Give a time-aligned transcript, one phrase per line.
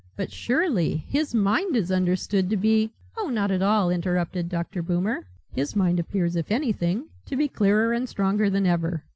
[0.15, 4.81] "But surely his mind is understood to be" "Oh not at all," interrupted Dr.
[4.81, 5.27] Boomer.
[5.53, 9.03] "His mind appears if anything, to be clearer and stronger than ever.